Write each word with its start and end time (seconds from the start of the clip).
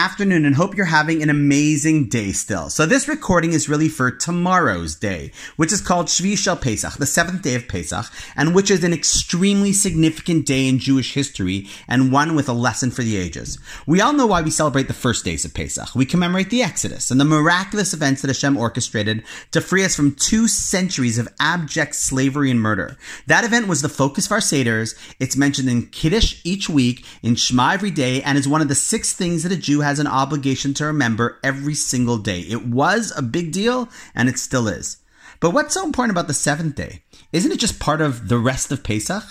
afternoon 0.00 0.46
and 0.46 0.54
hope 0.54 0.74
you're 0.74 0.86
having 0.86 1.22
an 1.22 1.28
amazing 1.28 2.08
day 2.08 2.32
still. 2.32 2.70
So 2.70 2.86
this 2.86 3.06
recording 3.06 3.52
is 3.52 3.68
really 3.68 3.90
for 3.90 4.10
tomorrow's 4.10 4.94
day, 4.94 5.30
which 5.56 5.74
is 5.74 5.82
called 5.82 6.06
Shvi 6.06 6.38
Shel 6.38 6.56
Pesach, 6.56 6.94
the 6.94 7.04
seventh 7.04 7.42
day 7.42 7.54
of 7.54 7.68
Pesach, 7.68 8.06
and 8.34 8.54
which 8.54 8.70
is 8.70 8.82
an 8.82 8.94
extremely 8.94 9.74
significant 9.74 10.46
day 10.46 10.66
in 10.66 10.78
Jewish 10.78 11.12
history 11.12 11.68
and 11.86 12.10
one 12.10 12.34
with 12.34 12.48
a 12.48 12.54
lesson 12.54 12.90
for 12.90 13.02
the 13.02 13.18
ages. 13.18 13.58
We 13.86 14.00
all 14.00 14.14
know 14.14 14.26
why 14.26 14.40
we 14.40 14.50
celebrate 14.50 14.88
the 14.88 14.94
first 14.94 15.22
days 15.22 15.44
of 15.44 15.52
Pesach. 15.52 15.94
We 15.94 16.06
commemorate 16.06 16.48
the 16.48 16.62
Exodus 16.62 17.10
and 17.10 17.20
the 17.20 17.26
miraculous 17.26 17.92
events 17.92 18.22
that 18.22 18.28
Hashem 18.28 18.56
orchestrated 18.56 19.22
to 19.50 19.60
free 19.60 19.84
us 19.84 19.94
from 19.94 20.14
two 20.14 20.48
centuries 20.48 21.18
of 21.18 21.28
abject 21.38 21.94
slavery 21.94 22.50
and 22.50 22.58
murder. 22.58 22.96
That 23.26 23.44
event 23.44 23.68
was 23.68 23.82
the 23.82 23.90
focus 23.90 24.24
of 24.24 24.32
our 24.32 24.40
Seder's. 24.40 24.94
It's 25.18 25.36
mentioned 25.36 25.68
in 25.68 25.88
Kiddush 25.88 26.40
each 26.42 26.70
week, 26.70 27.04
in 27.22 27.34
Shema 27.34 27.72
every 27.72 27.90
day, 27.90 28.22
and 28.22 28.38
is 28.38 28.48
one 28.48 28.62
of 28.62 28.68
the 28.68 28.74
six 28.74 29.12
things 29.12 29.42
that 29.42 29.52
a 29.52 29.56
Jew 29.56 29.82
has 29.82 29.89
an 29.98 30.06
obligation 30.06 30.74
to 30.74 30.86
remember 30.86 31.38
every 31.42 31.74
single 31.74 32.18
day. 32.18 32.40
It 32.40 32.66
was 32.66 33.12
a 33.16 33.22
big 33.22 33.52
deal, 33.52 33.88
and 34.14 34.28
it 34.28 34.38
still 34.38 34.68
is. 34.68 34.98
But 35.40 35.50
what's 35.50 35.74
so 35.74 35.84
important 35.84 36.12
about 36.12 36.28
the 36.28 36.34
seventh 36.34 36.76
day? 36.76 37.02
Isn't 37.32 37.52
it 37.52 37.58
just 37.58 37.80
part 37.80 38.00
of 38.00 38.28
the 38.28 38.38
rest 38.38 38.70
of 38.70 38.84
Pesach? 38.84 39.24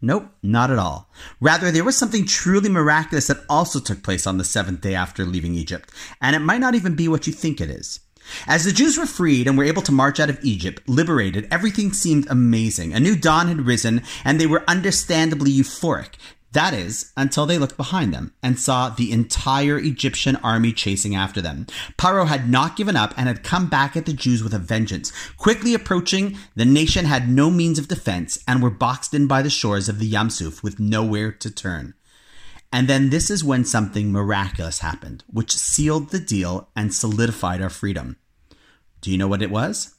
Nope, 0.00 0.26
not 0.42 0.72
at 0.72 0.78
all. 0.78 1.08
Rather, 1.40 1.70
there 1.70 1.84
was 1.84 1.96
something 1.96 2.26
truly 2.26 2.68
miraculous 2.68 3.28
that 3.28 3.44
also 3.48 3.78
took 3.78 4.02
place 4.02 4.26
on 4.26 4.36
the 4.36 4.44
seventh 4.44 4.80
day 4.80 4.96
after 4.96 5.24
leaving 5.24 5.54
Egypt, 5.54 5.90
and 6.20 6.34
it 6.34 6.40
might 6.40 6.60
not 6.60 6.74
even 6.74 6.96
be 6.96 7.06
what 7.06 7.28
you 7.28 7.32
think 7.32 7.60
it 7.60 7.70
is. 7.70 8.00
As 8.46 8.64
the 8.64 8.72
Jews 8.72 8.98
were 8.98 9.06
freed 9.06 9.46
and 9.46 9.56
were 9.56 9.64
able 9.64 9.82
to 9.82 9.92
march 9.92 10.18
out 10.18 10.30
of 10.30 10.38
Egypt, 10.42 10.88
liberated, 10.88 11.46
everything 11.50 11.92
seemed 11.92 12.28
amazing. 12.28 12.92
A 12.92 13.00
new 13.00 13.16
dawn 13.16 13.48
had 13.48 13.66
risen, 13.66 14.02
and 14.24 14.40
they 14.40 14.46
were 14.46 14.64
understandably 14.68 15.52
euphoric. 15.52 16.14
That 16.52 16.74
is, 16.74 17.12
until 17.16 17.46
they 17.46 17.56
looked 17.56 17.78
behind 17.78 18.12
them 18.12 18.34
and 18.42 18.58
saw 18.58 18.90
the 18.90 19.10
entire 19.10 19.78
Egyptian 19.78 20.36
army 20.36 20.72
chasing 20.72 21.14
after 21.14 21.40
them. 21.40 21.66
Paro 21.96 22.26
had 22.26 22.50
not 22.50 22.76
given 22.76 22.94
up 22.94 23.14
and 23.16 23.26
had 23.26 23.42
come 23.42 23.68
back 23.68 23.96
at 23.96 24.04
the 24.04 24.12
Jews 24.12 24.42
with 24.42 24.52
a 24.52 24.58
vengeance. 24.58 25.12
Quickly 25.38 25.72
approaching, 25.72 26.36
the 26.54 26.66
nation 26.66 27.06
had 27.06 27.30
no 27.30 27.50
means 27.50 27.78
of 27.78 27.88
defense 27.88 28.38
and 28.46 28.62
were 28.62 28.70
boxed 28.70 29.14
in 29.14 29.26
by 29.26 29.40
the 29.40 29.48
shores 29.48 29.88
of 29.88 29.98
the 29.98 30.10
Yamsuf 30.10 30.62
with 30.62 30.78
nowhere 30.78 31.32
to 31.32 31.50
turn. 31.50 31.94
And 32.70 32.88
then 32.88 33.10
this 33.10 33.30
is 33.30 33.44
when 33.44 33.64
something 33.64 34.12
miraculous 34.12 34.80
happened, 34.80 35.24
which 35.30 35.52
sealed 35.52 36.10
the 36.10 36.18
deal 36.18 36.68
and 36.76 36.92
solidified 36.92 37.62
our 37.62 37.70
freedom. 37.70 38.16
Do 39.00 39.10
you 39.10 39.18
know 39.18 39.28
what 39.28 39.42
it 39.42 39.50
was? 39.50 39.94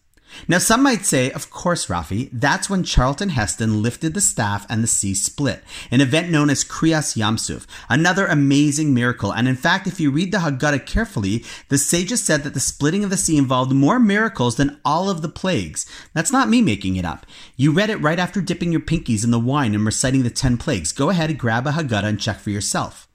Now, 0.47 0.57
some 0.57 0.81
might 0.83 1.05
say, 1.05 1.31
of 1.31 1.49
course, 1.49 1.87
Rafi, 1.87 2.29
that's 2.31 2.69
when 2.69 2.83
Charlton 2.83 3.29
Heston 3.29 3.81
lifted 3.81 4.13
the 4.13 4.21
staff 4.21 4.65
and 4.69 4.83
the 4.83 4.87
sea 4.87 5.13
split, 5.13 5.63
an 5.91 6.01
event 6.01 6.31
known 6.31 6.49
as 6.49 6.63
Kriyas 6.63 7.15
Yamsuf, 7.15 7.65
another 7.89 8.25
amazing 8.25 8.93
miracle. 8.93 9.31
And 9.31 9.47
in 9.47 9.55
fact, 9.55 9.87
if 9.87 9.99
you 9.99 10.11
read 10.11 10.31
the 10.31 10.39
Haggadah 10.39 10.85
carefully, 10.85 11.45
the 11.69 11.77
sages 11.77 12.23
said 12.23 12.43
that 12.43 12.53
the 12.53 12.59
splitting 12.59 13.03
of 13.03 13.09
the 13.09 13.17
sea 13.17 13.37
involved 13.37 13.71
more 13.71 13.99
miracles 13.99 14.55
than 14.55 14.79
all 14.83 15.09
of 15.09 15.21
the 15.21 15.29
plagues. 15.29 15.85
That's 16.13 16.31
not 16.31 16.49
me 16.49 16.61
making 16.61 16.95
it 16.95 17.05
up. 17.05 17.25
You 17.55 17.71
read 17.71 17.89
it 17.89 17.97
right 17.97 18.19
after 18.19 18.41
dipping 18.41 18.71
your 18.71 18.81
pinkies 18.81 19.23
in 19.23 19.31
the 19.31 19.39
wine 19.39 19.75
and 19.75 19.85
reciting 19.85 20.23
the 20.23 20.29
ten 20.29 20.57
plagues. 20.57 20.91
Go 20.91 21.09
ahead 21.09 21.29
and 21.29 21.39
grab 21.39 21.67
a 21.67 21.71
Haggadah 21.71 22.03
and 22.03 22.19
check 22.19 22.39
for 22.39 22.49
yourself. 22.49 23.07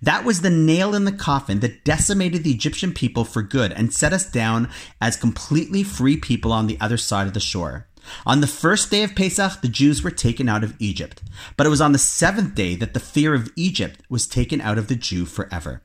That 0.00 0.24
was 0.24 0.40
the 0.40 0.50
nail 0.50 0.94
in 0.94 1.04
the 1.04 1.12
coffin 1.12 1.60
that 1.60 1.84
decimated 1.84 2.44
the 2.44 2.52
Egyptian 2.52 2.92
people 2.92 3.24
for 3.24 3.42
good 3.42 3.72
and 3.72 3.92
set 3.92 4.12
us 4.12 4.30
down 4.30 4.68
as 5.00 5.16
completely 5.16 5.82
free 5.82 6.16
people 6.16 6.52
on 6.52 6.66
the 6.66 6.78
other 6.80 6.96
side 6.96 7.26
of 7.26 7.34
the 7.34 7.40
shore. 7.40 7.86
On 8.26 8.40
the 8.40 8.46
first 8.46 8.90
day 8.90 9.02
of 9.02 9.14
Pesach, 9.14 9.60
the 9.60 9.68
Jews 9.68 10.02
were 10.02 10.10
taken 10.10 10.48
out 10.48 10.64
of 10.64 10.74
Egypt, 10.78 11.22
but 11.56 11.66
it 11.66 11.70
was 11.70 11.80
on 11.80 11.92
the 11.92 11.98
seventh 11.98 12.54
day 12.54 12.74
that 12.74 12.94
the 12.94 13.00
fear 13.00 13.34
of 13.34 13.52
Egypt 13.56 14.00
was 14.08 14.26
taken 14.26 14.60
out 14.60 14.78
of 14.78 14.88
the 14.88 14.96
Jew 14.96 15.24
forever. 15.24 15.82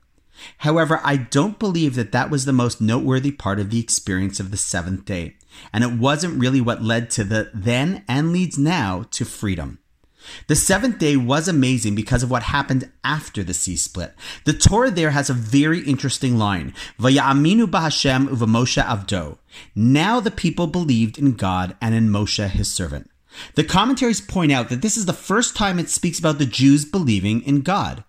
However, 0.60 1.00
I 1.04 1.18
don't 1.18 1.60
believe 1.60 1.96
that 1.96 2.12
that 2.12 2.30
was 2.30 2.46
the 2.46 2.54
most 2.54 2.80
noteworthy 2.80 3.32
part 3.32 3.60
of 3.60 3.70
the 3.70 3.80
experience 3.80 4.40
of 4.40 4.52
the 4.52 4.58
seventh 4.58 5.06
day, 5.06 5.36
and 5.74 5.84
it 5.84 5.94
wasn't 5.94 6.40
really 6.40 6.62
what 6.62 6.84
led 6.84 7.10
to 7.12 7.24
the 7.24 7.50
then 7.54 8.04
and 8.08 8.32
leads 8.32 8.58
now 8.58 9.06
to 9.12 9.26
freedom. 9.26 9.80
The 10.48 10.56
seventh 10.56 11.00
day 11.00 11.18
was 11.18 11.48
amazing 11.48 11.96
because 11.96 12.24
of 12.24 12.32
what 12.32 12.44
happened 12.44 12.92
after 13.04 13.44
the 13.44 13.54
sea 13.54 13.76
split. 13.76 14.14
The 14.46 14.54
Torah 14.54 14.92
there 14.92 15.12
has 15.12 15.30
a 15.30 15.34
very 15.34 15.80
interesting 15.82 16.38
line. 16.38 16.74
Vayaminu 17.00 17.66
b'Hashem 17.66 18.28
uv'Moshe 18.28 18.84
avdo. 18.84 19.38
Now 19.76 20.20
the 20.20 20.32
people 20.32 20.68
believed 20.68 21.18
in 21.18 21.34
God 21.34 21.76
and 21.82 21.96
in 21.96 22.10
Moshe 22.10 22.48
his 22.50 22.72
servant. 22.72 23.10
The 23.56 23.64
commentaries 23.64 24.22
point 24.22 24.52
out 24.52 24.70
that 24.70 24.82
this 24.82 24.98
is 24.98 25.06
the 25.06 25.14
first 25.14 25.56
time 25.56 25.80
it 25.80 25.90
speaks 25.90 26.20
about 26.20 26.40
the 26.40 26.46
Jews 26.46 26.86
believing 26.86 27.42
in 27.44 27.62
God 27.62 28.04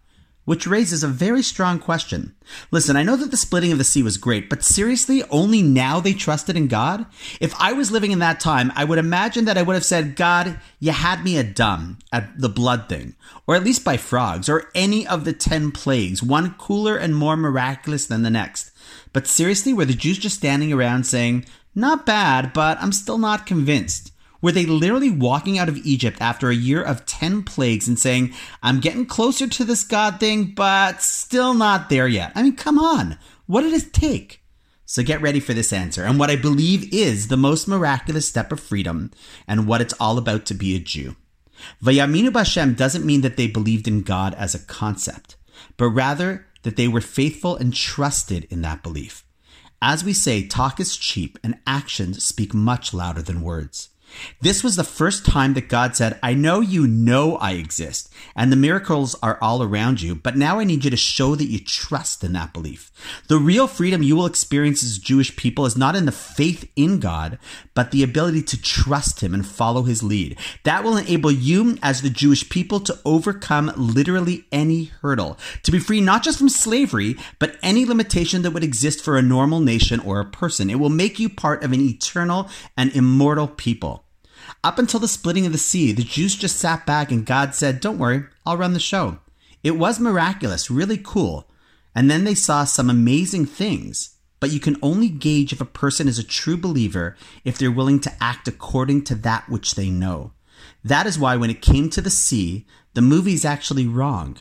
which 0.48 0.66
raises 0.66 1.04
a 1.04 1.08
very 1.08 1.42
strong 1.42 1.78
question. 1.78 2.34
Listen, 2.70 2.96
I 2.96 3.02
know 3.02 3.16
that 3.16 3.30
the 3.30 3.36
splitting 3.36 3.70
of 3.70 3.76
the 3.76 3.84
sea 3.84 4.02
was 4.02 4.16
great, 4.16 4.48
but 4.48 4.64
seriously, 4.64 5.22
only 5.24 5.60
now 5.60 6.00
they 6.00 6.14
trusted 6.14 6.56
in 6.56 6.68
God? 6.68 7.04
If 7.38 7.54
I 7.60 7.74
was 7.74 7.90
living 7.90 8.12
in 8.12 8.20
that 8.20 8.40
time, 8.40 8.72
I 8.74 8.84
would 8.84 8.98
imagine 8.98 9.44
that 9.44 9.58
I 9.58 9.62
would 9.62 9.74
have 9.74 9.84
said, 9.84 10.16
God, 10.16 10.58
you 10.80 10.92
had 10.92 11.22
me 11.22 11.36
a 11.36 11.44
dumb, 11.44 11.98
at 12.14 12.40
the 12.40 12.48
blood 12.48 12.88
thing, 12.88 13.14
or 13.46 13.56
at 13.56 13.62
least 13.62 13.84
by 13.84 13.98
frogs, 13.98 14.48
or 14.48 14.70
any 14.74 15.06
of 15.06 15.26
the 15.26 15.34
ten 15.34 15.70
plagues, 15.70 16.22
one 16.22 16.54
cooler 16.54 16.96
and 16.96 17.14
more 17.14 17.36
miraculous 17.36 18.06
than 18.06 18.22
the 18.22 18.30
next. 18.30 18.70
But 19.12 19.26
seriously, 19.26 19.74
were 19.74 19.84
the 19.84 19.92
Jews 19.92 20.16
just 20.16 20.36
standing 20.36 20.72
around 20.72 21.04
saying, 21.04 21.44
not 21.74 22.06
bad, 22.06 22.54
but 22.54 22.78
I'm 22.80 22.92
still 22.92 23.18
not 23.18 23.44
convinced? 23.44 24.12
Were 24.40 24.52
they 24.52 24.66
literally 24.66 25.10
walking 25.10 25.58
out 25.58 25.68
of 25.68 25.78
Egypt 25.78 26.18
after 26.20 26.48
a 26.48 26.54
year 26.54 26.82
of 26.82 27.06
10 27.06 27.42
plagues 27.42 27.88
and 27.88 27.98
saying, 27.98 28.32
I'm 28.62 28.80
getting 28.80 29.04
closer 29.04 29.48
to 29.48 29.64
this 29.64 29.82
God 29.82 30.20
thing, 30.20 30.52
but 30.54 31.02
still 31.02 31.54
not 31.54 31.90
there 31.90 32.06
yet? 32.06 32.32
I 32.34 32.42
mean, 32.42 32.54
come 32.54 32.78
on. 32.78 33.18
What 33.46 33.62
did 33.62 33.72
it 33.72 33.92
take? 33.92 34.42
So 34.86 35.02
get 35.02 35.20
ready 35.20 35.40
for 35.40 35.52
this 35.52 35.72
answer 35.72 36.04
and 36.04 36.18
what 36.18 36.30
I 36.30 36.36
believe 36.36 36.94
is 36.94 37.28
the 37.28 37.36
most 37.36 37.68
miraculous 37.68 38.26
step 38.26 38.50
of 38.52 38.58
freedom 38.58 39.10
and 39.46 39.66
what 39.66 39.82
it's 39.82 39.92
all 40.00 40.16
about 40.16 40.46
to 40.46 40.54
be 40.54 40.74
a 40.74 40.78
Jew. 40.78 41.16
Vayaminu 41.82 42.30
Bashem 42.30 42.76
doesn't 42.76 43.04
mean 43.04 43.20
that 43.20 43.36
they 43.36 43.48
believed 43.48 43.86
in 43.86 44.00
God 44.02 44.34
as 44.34 44.54
a 44.54 44.64
concept, 44.64 45.36
but 45.76 45.88
rather 45.88 46.46
that 46.62 46.76
they 46.76 46.88
were 46.88 47.00
faithful 47.00 47.56
and 47.56 47.74
trusted 47.74 48.44
in 48.50 48.62
that 48.62 48.82
belief. 48.82 49.24
As 49.82 50.04
we 50.04 50.12
say, 50.12 50.46
talk 50.46 50.80
is 50.80 50.96
cheap 50.96 51.38
and 51.44 51.58
actions 51.66 52.24
speak 52.24 52.54
much 52.54 52.94
louder 52.94 53.22
than 53.22 53.42
words. 53.42 53.90
This 54.40 54.62
was 54.64 54.76
the 54.76 54.84
first 54.84 55.24
time 55.24 55.54
that 55.54 55.68
God 55.68 55.96
said, 55.96 56.18
I 56.22 56.34
know 56.34 56.60
you 56.60 56.86
know 56.86 57.36
I 57.36 57.52
exist 57.52 58.12
and 58.36 58.52
the 58.52 58.56
miracles 58.56 59.16
are 59.22 59.38
all 59.40 59.62
around 59.62 60.00
you, 60.00 60.14
but 60.14 60.36
now 60.36 60.58
I 60.58 60.64
need 60.64 60.84
you 60.84 60.90
to 60.90 60.96
show 60.96 61.34
that 61.34 61.46
you 61.46 61.58
trust 61.58 62.22
in 62.22 62.32
that 62.34 62.52
belief. 62.52 62.90
The 63.28 63.38
real 63.38 63.66
freedom 63.66 64.02
you 64.02 64.16
will 64.16 64.26
experience 64.26 64.82
as 64.82 64.98
Jewish 64.98 65.34
people 65.36 65.66
is 65.66 65.76
not 65.76 65.96
in 65.96 66.06
the 66.06 66.12
faith 66.12 66.70
in 66.76 67.00
God, 67.00 67.38
but 67.74 67.90
the 67.90 68.02
ability 68.02 68.42
to 68.42 68.60
trust 68.60 69.20
Him 69.20 69.34
and 69.34 69.46
follow 69.46 69.82
His 69.82 70.02
lead. 70.02 70.38
That 70.64 70.84
will 70.84 70.96
enable 70.96 71.30
you 71.30 71.78
as 71.82 72.02
the 72.02 72.10
Jewish 72.10 72.48
people 72.48 72.80
to 72.80 72.98
overcome 73.04 73.72
literally 73.76 74.44
any 74.52 74.84
hurdle, 74.84 75.38
to 75.64 75.72
be 75.72 75.78
free 75.78 76.00
not 76.00 76.22
just 76.22 76.38
from 76.38 76.48
slavery, 76.48 77.16
but 77.38 77.56
any 77.62 77.84
limitation 77.84 78.42
that 78.42 78.52
would 78.52 78.64
exist 78.64 79.02
for 79.02 79.16
a 79.16 79.22
normal 79.22 79.60
nation 79.60 80.00
or 80.00 80.20
a 80.20 80.24
person. 80.24 80.70
It 80.70 80.78
will 80.78 80.90
make 80.90 81.18
you 81.18 81.28
part 81.28 81.62
of 81.64 81.72
an 81.72 81.80
eternal 81.80 82.48
and 82.76 82.94
immortal 82.94 83.48
people. 83.48 83.97
Up 84.64 84.78
until 84.78 85.00
the 85.00 85.08
splitting 85.08 85.46
of 85.46 85.52
the 85.52 85.58
sea, 85.58 85.92
the 85.92 86.02
Jews 86.02 86.34
just 86.34 86.56
sat 86.56 86.84
back 86.84 87.12
and 87.12 87.24
God 87.24 87.54
said, 87.54 87.80
Don't 87.80 87.98
worry, 87.98 88.24
I'll 88.44 88.56
run 88.56 88.72
the 88.72 88.80
show. 88.80 89.18
It 89.62 89.72
was 89.72 90.00
miraculous, 90.00 90.70
really 90.70 90.98
cool. 90.98 91.48
And 91.94 92.10
then 92.10 92.24
they 92.24 92.34
saw 92.34 92.64
some 92.64 92.90
amazing 92.90 93.46
things. 93.46 94.16
But 94.40 94.50
you 94.50 94.60
can 94.60 94.76
only 94.82 95.08
gauge 95.08 95.52
if 95.52 95.60
a 95.60 95.64
person 95.64 96.06
is 96.06 96.18
a 96.18 96.24
true 96.24 96.56
believer 96.56 97.16
if 97.44 97.58
they're 97.58 97.72
willing 97.72 98.00
to 98.00 98.12
act 98.22 98.46
according 98.46 99.04
to 99.04 99.14
that 99.16 99.48
which 99.48 99.74
they 99.74 99.90
know. 99.90 100.32
That 100.84 101.06
is 101.06 101.18
why 101.18 101.36
when 101.36 101.50
it 101.50 101.62
came 101.62 101.90
to 101.90 102.00
the 102.00 102.10
sea, 102.10 102.66
the 102.94 103.02
movie's 103.02 103.44
actually 103.44 103.86
wrong. 103.86 104.38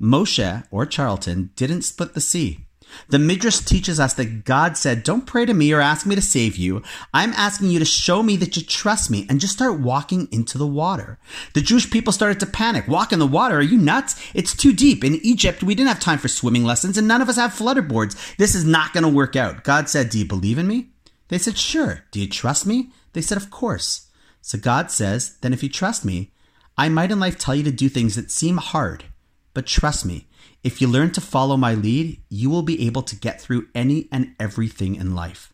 Moshe, 0.00 0.66
or 0.70 0.86
Charlton, 0.86 1.50
didn't 1.56 1.82
split 1.82 2.14
the 2.14 2.20
sea. 2.20 2.67
The 3.08 3.18
Midrash 3.18 3.58
teaches 3.60 3.98
us 3.98 4.14
that 4.14 4.44
God 4.44 4.76
said, 4.76 5.02
Don't 5.02 5.26
pray 5.26 5.46
to 5.46 5.54
me 5.54 5.72
or 5.72 5.80
ask 5.80 6.06
me 6.06 6.14
to 6.14 6.22
save 6.22 6.56
you. 6.56 6.82
I'm 7.14 7.32
asking 7.32 7.70
you 7.70 7.78
to 7.78 7.84
show 7.84 8.22
me 8.22 8.36
that 8.36 8.56
you 8.56 8.62
trust 8.62 9.10
me 9.10 9.26
and 9.28 9.40
just 9.40 9.52
start 9.52 9.80
walking 9.80 10.28
into 10.30 10.58
the 10.58 10.66
water. 10.66 11.18
The 11.54 11.60
Jewish 11.60 11.90
people 11.90 12.12
started 12.12 12.40
to 12.40 12.46
panic. 12.46 12.88
Walk 12.88 13.12
in 13.12 13.18
the 13.18 13.26
water? 13.26 13.58
Are 13.58 13.62
you 13.62 13.78
nuts? 13.78 14.20
It's 14.34 14.56
too 14.56 14.72
deep. 14.72 15.04
In 15.04 15.16
Egypt, 15.16 15.62
we 15.62 15.74
didn't 15.74 15.88
have 15.88 16.00
time 16.00 16.18
for 16.18 16.28
swimming 16.28 16.64
lessons 16.64 16.98
and 16.98 17.08
none 17.08 17.22
of 17.22 17.28
us 17.28 17.36
have 17.36 17.52
flutterboards. 17.52 18.36
This 18.36 18.54
is 18.54 18.64
not 18.64 18.92
going 18.92 19.04
to 19.04 19.08
work 19.08 19.36
out. 19.36 19.64
God 19.64 19.88
said, 19.88 20.10
Do 20.10 20.18
you 20.18 20.24
believe 20.24 20.58
in 20.58 20.66
me? 20.66 20.88
They 21.28 21.38
said, 21.38 21.58
Sure. 21.58 22.04
Do 22.10 22.20
you 22.20 22.28
trust 22.28 22.66
me? 22.66 22.90
They 23.12 23.22
said, 23.22 23.38
Of 23.38 23.50
course. 23.50 24.08
So 24.40 24.58
God 24.58 24.90
says, 24.90 25.36
Then 25.40 25.52
if 25.52 25.62
you 25.62 25.68
trust 25.68 26.04
me, 26.04 26.32
I 26.76 26.88
might 26.88 27.10
in 27.10 27.18
life 27.18 27.36
tell 27.36 27.56
you 27.56 27.64
to 27.64 27.72
do 27.72 27.88
things 27.88 28.14
that 28.14 28.30
seem 28.30 28.58
hard, 28.58 29.04
but 29.52 29.66
trust 29.66 30.06
me, 30.06 30.27
if 30.62 30.80
you 30.80 30.88
learn 30.88 31.12
to 31.12 31.20
follow 31.20 31.56
my 31.56 31.74
lead, 31.74 32.20
you 32.28 32.50
will 32.50 32.62
be 32.62 32.86
able 32.86 33.02
to 33.02 33.16
get 33.16 33.40
through 33.40 33.68
any 33.74 34.08
and 34.10 34.34
everything 34.38 34.94
in 34.94 35.14
life. 35.14 35.52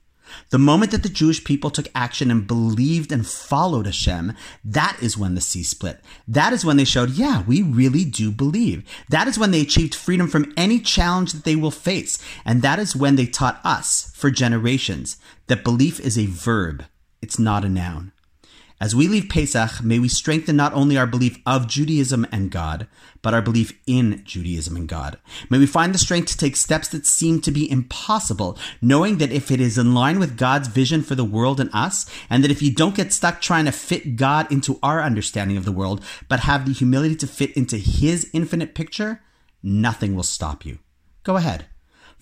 The 0.51 0.59
moment 0.59 0.91
that 0.93 1.03
the 1.03 1.09
Jewish 1.09 1.45
people 1.45 1.71
took 1.71 1.89
action 1.95 2.31
and 2.31 2.47
believed 2.47 3.13
and 3.13 3.27
followed 3.27 3.87
Hashem, 3.87 4.33
that 4.65 4.97
is 5.03 5.19
when 5.19 5.35
the 5.35 5.41
sea 5.41 5.63
split. 5.63 6.01
That 6.27 6.53
is 6.53 6.65
when 6.65 6.77
they 6.77 6.85
showed, 6.85 7.11
yeah, 7.11 7.43
we 7.43 7.63
really 7.63 8.05
do 8.05 8.31
believe. 8.31 8.89
That 9.11 9.29
is 9.29 9.39
when 9.39 9.51
they 9.51 9.61
achieved 9.61 9.95
freedom 9.95 10.29
from 10.29 10.53
any 10.57 10.81
challenge 10.81 11.33
that 11.33 11.45
they 11.45 11.57
will 11.57 11.71
face. 11.71 12.19
And 12.45 12.63
that 12.63 12.79
is 12.79 12.97
when 12.97 13.17
they 13.17 13.27
taught 13.27 13.61
us, 13.65 14.11
for 14.15 14.31
generations, 14.31 15.19
that 15.47 15.63
belief 15.63 16.01
is 16.01 16.19
a 16.19 16.27
verb. 16.27 16.87
It's 17.21 17.39
not 17.39 17.65
a 17.65 17.69
noun. 17.69 18.13
As 18.81 18.94
we 18.94 19.06
leave 19.06 19.29
Pesach, 19.29 19.82
may 19.82 20.00
we 20.00 20.09
strengthen 20.09 20.56
not 20.56 20.75
only 20.75 20.99
our 20.99 21.06
belief 21.06 21.38
of 21.47 21.69
Judaism 21.69 22.26
and 22.32 22.50
God, 22.50 22.88
but 23.23 23.32
our 23.32 23.41
belief 23.41 23.73
in 23.87 24.23
Judaism 24.25 24.76
and 24.76 24.88
God. 24.88 25.17
May 25.49 25.59
we 25.59 25.67
find 25.67 25.94
the 25.94 25.99
strength 25.99 26.32
to 26.32 26.37
take 26.37 26.56
steps 26.56 26.88
that 26.88 27.06
seem 27.06 27.41
to 27.43 27.53
be 27.53 27.71
impossible, 27.71 28.59
knowing 28.82 29.19
that 29.19 29.31
if 29.31 29.50
it 29.53 29.61
is 29.61 29.79
in 29.79 29.94
line 29.94 30.19
with 30.19 30.37
God's 30.37 30.69
vision 30.69 31.03
for 31.03 31.15
the 31.15 31.25
world 31.25 31.61
and 31.61 31.71
us, 31.73 32.05
and 32.29 32.43
that 32.43 32.50
if 32.50 32.62
you 32.62 32.75
don't 32.75 32.97
get 32.97 33.12
stuck 33.12 33.41
trying 33.41 33.65
to 33.67 33.73
fit 33.73 34.17
God 34.17 34.50
into 34.50 34.79
our 34.82 35.00
understanding 35.00 35.56
of 35.56 35.65
the 35.65 35.73
world, 35.73 36.05
but 36.29 36.41
have 36.41 36.67
the 36.67 36.73
humility 36.73 37.15
to 37.17 37.26
fit 37.29 37.53
into 37.53 37.79
His 37.79 38.29
infinite 38.32 38.75
picture, 38.75 39.23
nothing 39.62 40.17
will 40.17 40.25
stop 40.25 40.67
you. 40.67 40.81
Go 41.23 41.37
ahead. 41.37 41.67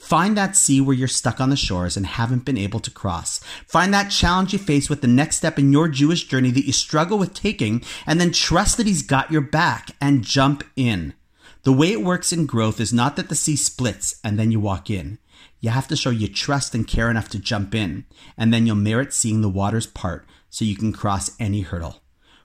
Find 0.03 0.37
that 0.37 0.57
sea 0.57 0.81
where 0.81 0.97
you're 0.97 1.07
stuck 1.07 1.41
on 1.41 1.51
the 1.51 1.57
shores 1.57 1.97
and 1.97 2.05
haven't 2.05 2.45
been 2.45 2.59
able 2.59 2.81
to 2.81 2.91
cross. 2.91 3.39
Find 3.69 3.95
that 3.95 4.11
challenge 4.11 4.53
you 4.53 4.59
face 4.59 4.91
with 4.91 5.01
the 5.01 5.07
next 5.07 5.37
step 5.37 5.61
in 5.61 5.73
your 5.73 5.87
Jewish 5.87 6.27
journey 6.27 6.51
that 6.51 6.67
you 6.67 6.73
struggle 6.73 7.19
with 7.19 7.35
taking, 7.35 7.85
and 8.05 8.21
then 8.21 8.33
trust 8.33 8.77
that 8.77 8.89
He's 8.89 9.03
got 9.03 9.31
your 9.31 9.41
back 9.41 9.93
and 10.01 10.25
jump 10.25 10.65
in. 10.75 11.15
The 11.63 11.73
way 11.73 11.93
it 11.93 12.03
works 12.03 12.33
in 12.33 12.47
growth 12.47 12.81
is 12.81 12.93
not 12.93 13.15
that 13.15 13.29
the 13.29 13.37
sea 13.37 13.55
splits 13.55 14.19
and 14.25 14.41
then 14.41 14.51
you 14.51 14.59
walk 14.59 14.91
in. 14.91 15.19
You 15.61 15.71
have 15.71 15.87
to 15.87 15.97
show 15.97 16.11
you 16.11 16.27
trust 16.27 16.75
and 16.75 16.87
care 16.87 17.09
enough 17.09 17.29
to 17.29 17.39
jump 17.39 17.73
in, 17.73 18.05
and 18.37 18.53
then 18.53 18.67
you'll 18.67 18.75
merit 18.75 19.15
seeing 19.15 19.41
the 19.41 19.49
waters 19.49 19.87
part 19.87 20.27
so 20.51 20.65
you 20.65 20.77
can 20.77 20.93
cross 20.93 21.31
any 21.39 21.61
hurdle. 21.61 22.03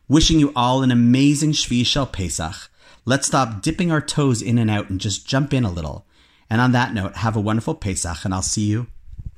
Wishing 0.08 0.40
you 0.40 0.54
all 0.56 0.84
an 0.84 0.92
amazing 0.92 1.54
Shvi 1.54 2.12
Pesach. 2.14 2.70
Let's 3.04 3.26
stop 3.26 3.64
dipping 3.64 3.92
our 3.92 4.00
toes 4.00 4.44
in 4.44 4.60
and 4.60 4.70
out 4.70 4.92
and 4.92 5.02
just 5.02 5.28
jump 5.28 5.56
in 5.56 5.64
a 5.64 5.72
little. 5.72 6.07
And 6.50 6.62
on 6.62 6.72
that 6.72 6.94
note, 6.94 7.18
have 7.18 7.36
a 7.36 7.42
wonderful 7.42 7.76
Pesach, 7.76 8.24
and 8.24 8.34
I'll 8.34 8.42
see 8.42 8.66
you 8.66 8.88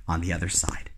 on 0.07 0.21
the 0.21 0.33
other 0.33 0.49
side. 0.49 0.88